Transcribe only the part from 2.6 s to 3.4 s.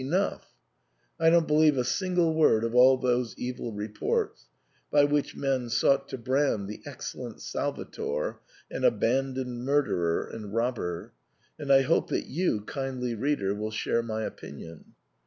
of all those